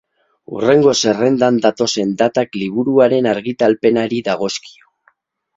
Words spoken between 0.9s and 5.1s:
zerrendan datozen datak liburuaren argitalpenari dagozkio.